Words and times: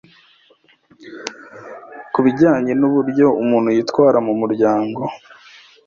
ku 2.13 2.19
bijyanye 2.25 2.71
n’uburyo 2.79 3.27
umuntu 3.41 3.69
yitwara 3.75 4.17
mu 4.27 4.33
muryango 4.41 5.01